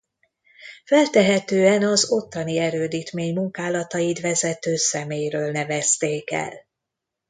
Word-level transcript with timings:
Feltehetően 0.85 1.83
az 1.83 2.11
ottani 2.11 2.57
erődítmény 2.57 3.33
munkálatait 3.33 4.19
vezető 4.19 4.75
személyről 4.75 5.51
nevezték 5.51 6.31
el. 6.31 6.53